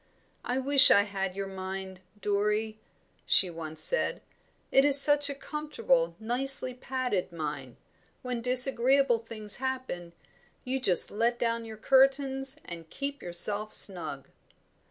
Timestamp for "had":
1.03-1.35